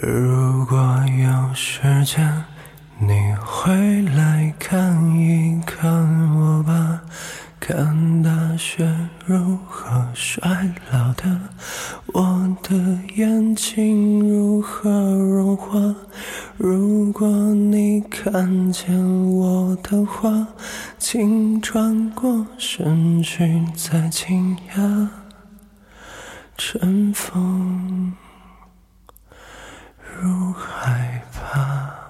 [0.00, 2.44] 如果有时间，
[2.98, 5.90] 你会来看一看
[6.34, 7.02] 我吧，
[7.60, 8.90] 看大雪
[9.26, 11.38] 如何衰老的，
[12.06, 12.74] 我的
[13.16, 15.94] 眼睛如何融化。
[16.56, 18.96] 如果你看见
[19.30, 20.46] 我的话，
[20.98, 25.08] 请转过身去，再惊讶。
[26.56, 28.14] 尘封。
[30.20, 32.01] 如害怕。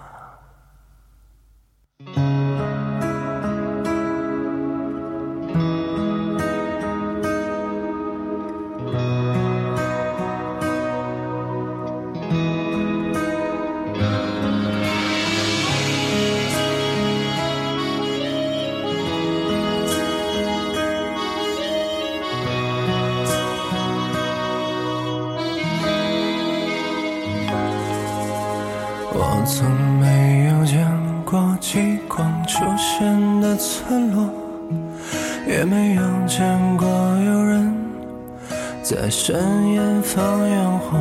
[32.83, 34.29] 深的村落，
[35.47, 37.73] 也没有见过有人
[38.83, 40.99] 在深夜放烟火。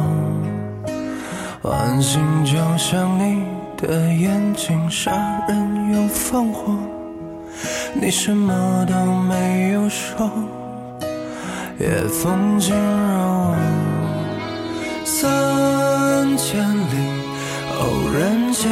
[1.64, 3.44] 晚星就像你
[3.78, 5.12] 的眼睛，杀
[5.48, 6.72] 人又放火，
[8.00, 8.94] 你什么都
[9.24, 10.30] 没有说，
[11.80, 13.56] 夜风惊扰我
[15.04, 17.22] 三千里。
[17.82, 18.70] 偶然见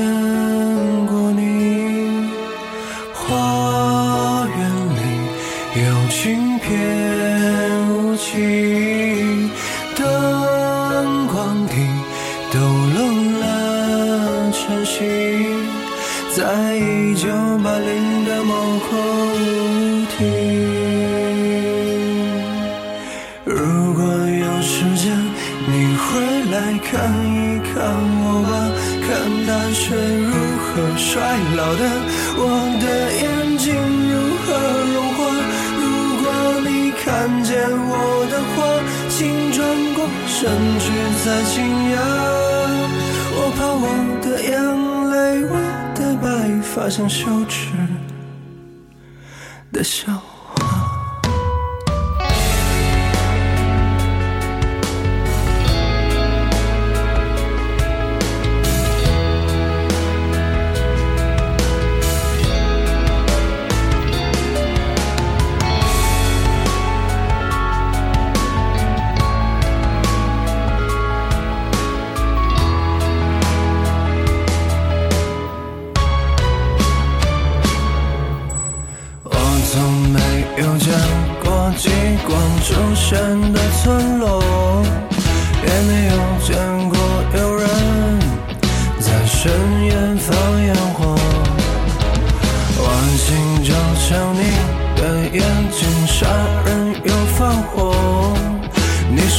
[49.79, 50.21] 的笑。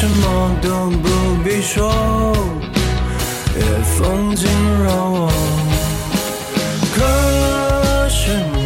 [0.00, 1.08] 什么都不
[1.44, 1.92] 必说，
[3.54, 4.48] 夜风惊
[4.82, 5.30] 扰我。
[6.96, 8.59] 可是。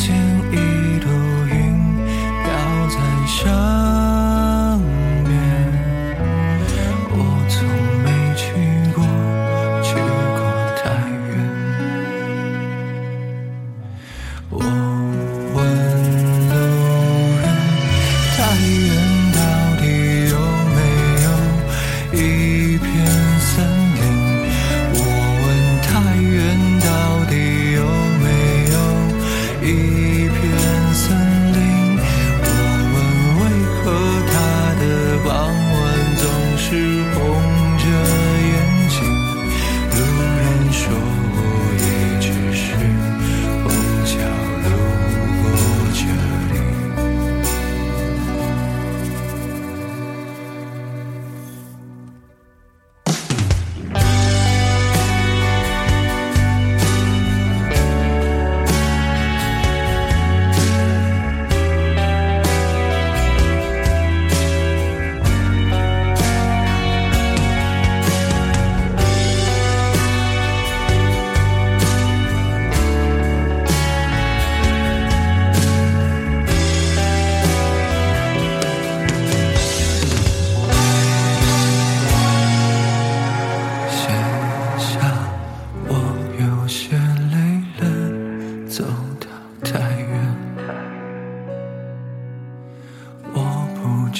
[0.00, 0.16] 见
[0.50, 0.79] 一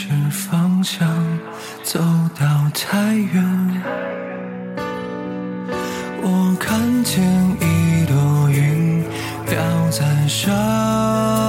[0.01, 1.07] 是方向，
[1.83, 2.01] 走
[2.39, 3.83] 到太远。
[6.23, 7.23] 我看见
[7.61, 9.05] 一朵云
[9.47, 9.61] 飘
[9.91, 11.40] 在上。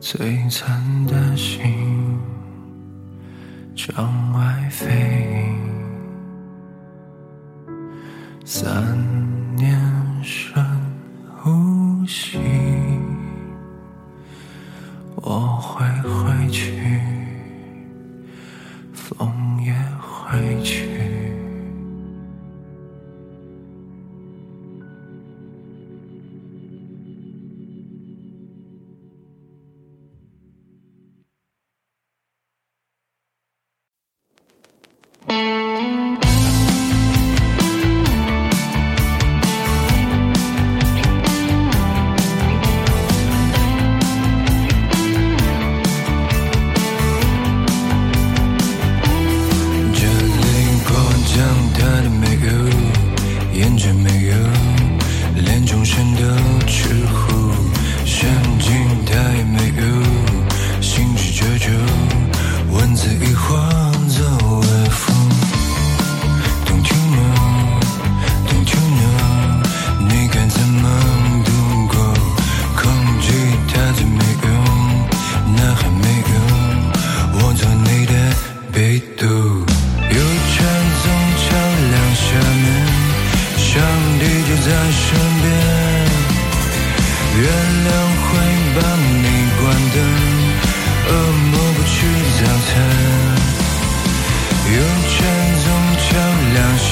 [0.00, 2.18] 璀璨的星
[3.76, 4.88] 窗外飞
[8.46, 8.96] 散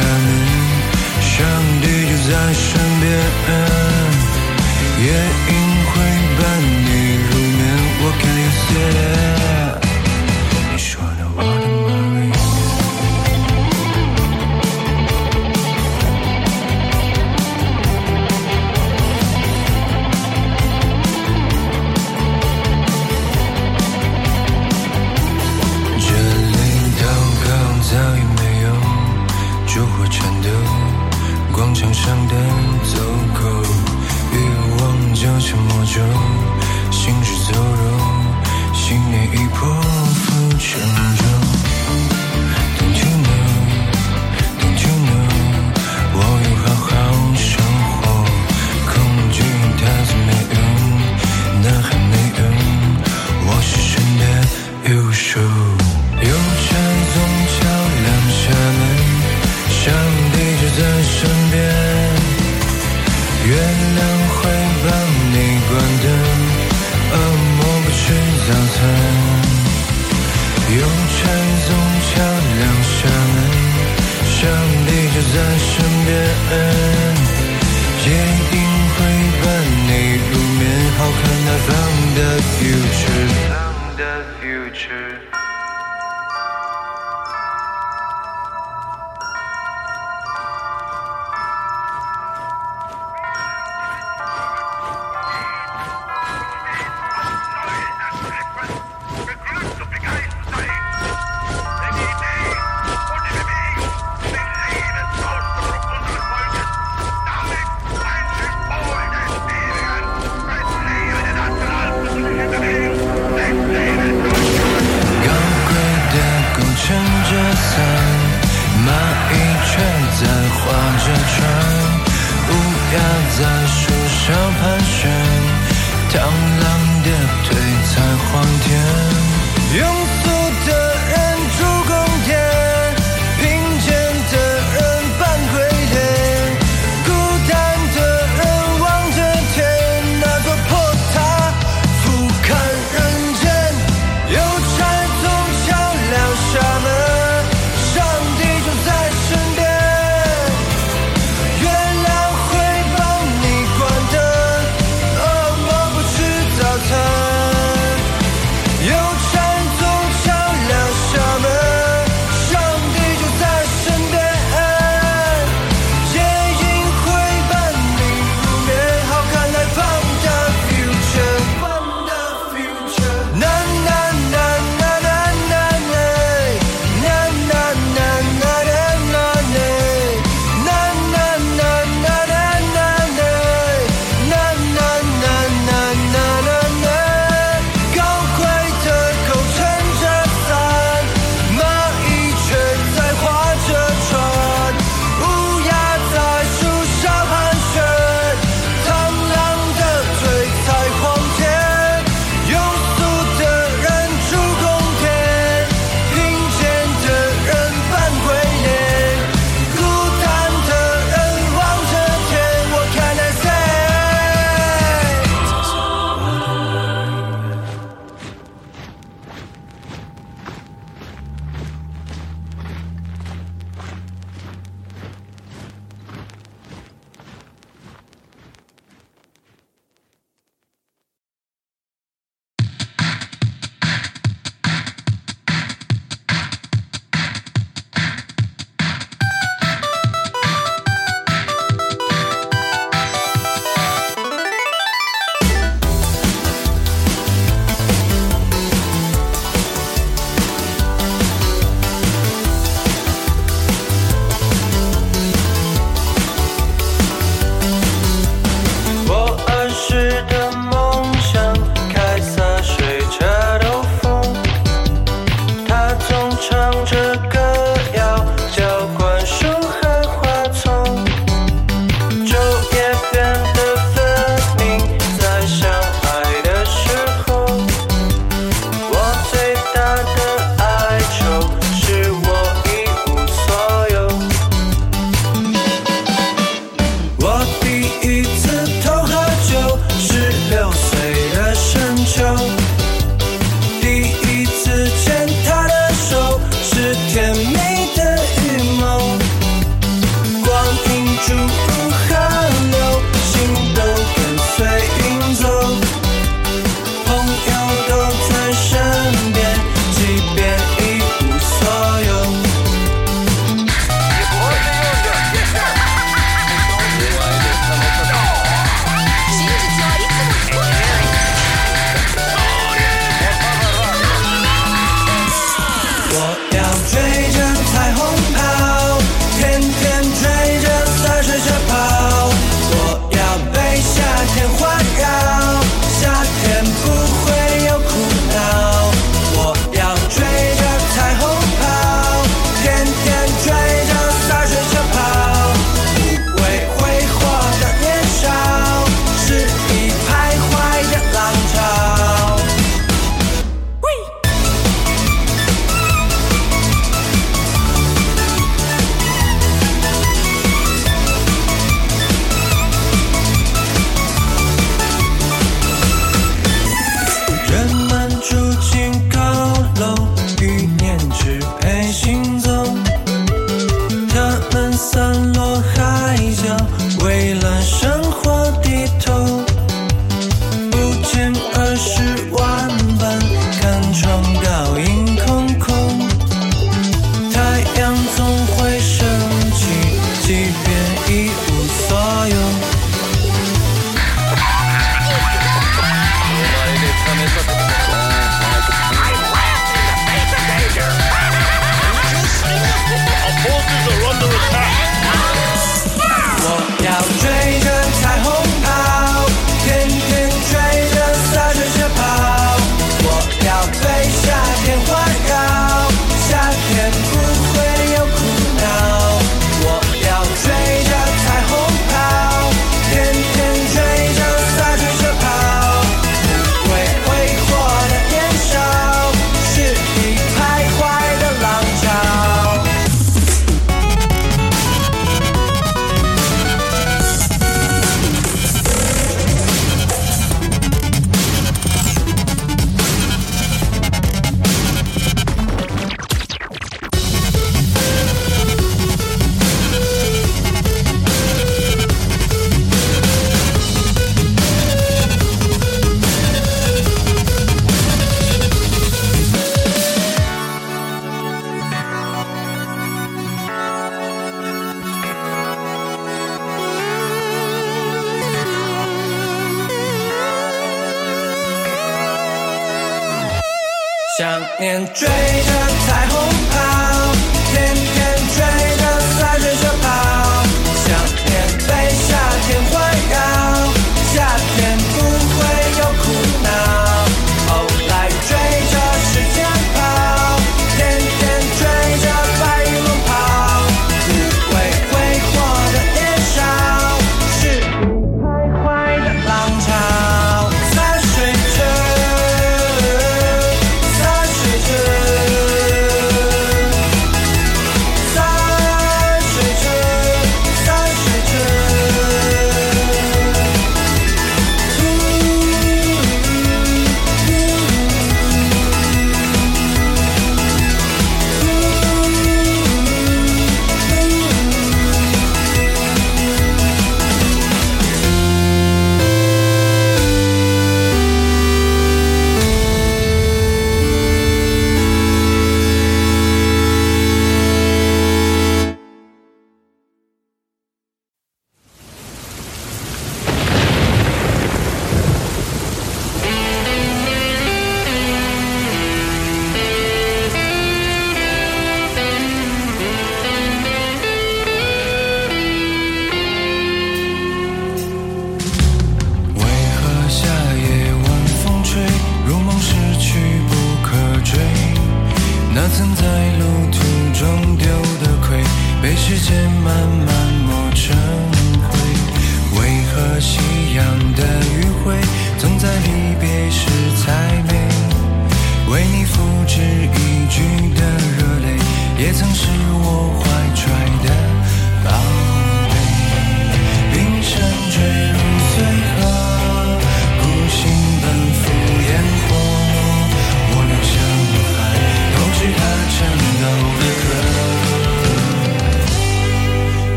[0.00, 0.26] 他们
[1.20, 1.36] 上
[1.82, 2.68] 帝就在身
[3.00, 3.04] 边
[4.98, 5.06] 夜
[5.48, 5.52] 莺
[5.86, 5.92] 会
[6.38, 6.42] 伴
[6.84, 6.88] 你
[7.28, 7.60] 入眠
[8.02, 9.19] what can you say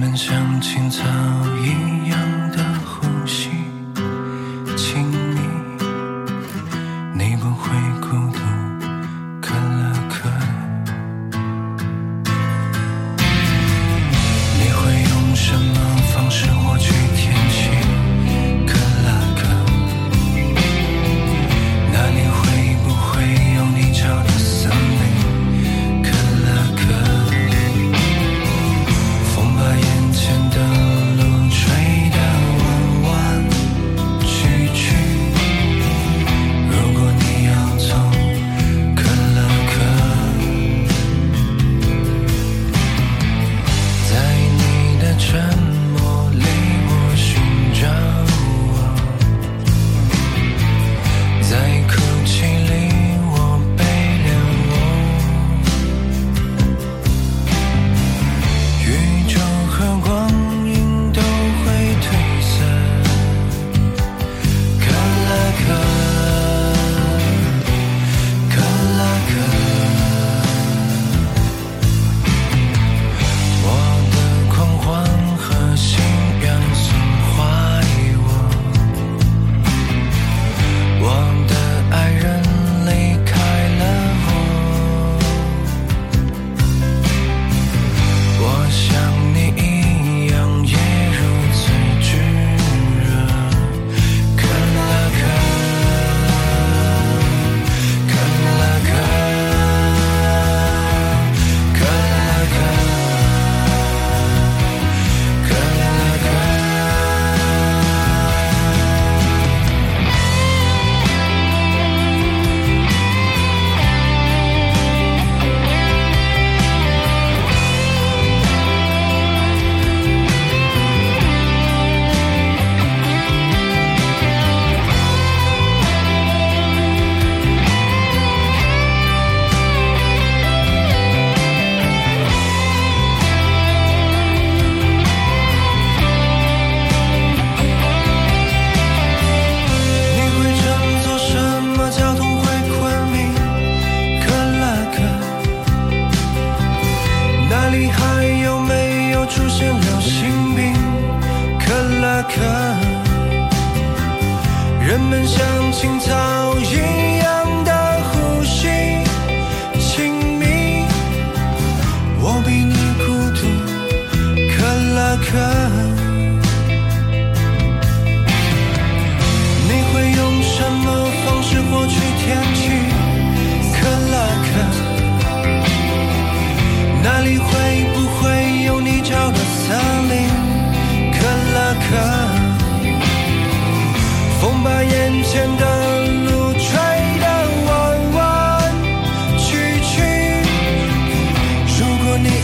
[0.00, 1.04] 们像青草
[1.62, 2.39] 一样。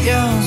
[0.07, 0.45] 果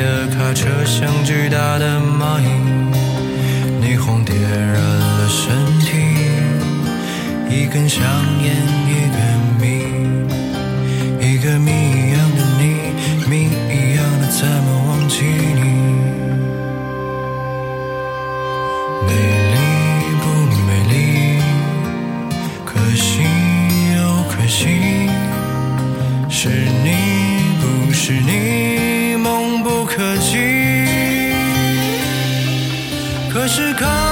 [0.00, 2.46] 的卡车像巨大的蚂蚁，
[3.82, 5.90] 霓虹点燃了身体，
[7.50, 8.02] 一根香
[8.42, 8.56] 烟
[8.88, 9.18] 一个
[9.60, 9.66] 谜，
[11.20, 12.62] 一个谜一样的你，
[13.28, 15.62] 谜一样的怎么忘记你，
[19.06, 19.12] 美
[19.52, 19.56] 丽
[20.22, 20.24] 不
[20.66, 20.94] 美丽，
[22.64, 23.20] 可惜
[23.96, 23.98] 又
[24.30, 24.64] 可惜，
[26.30, 26.88] 是你
[27.60, 28.69] 不是你。
[33.40, 34.09] 可是，可。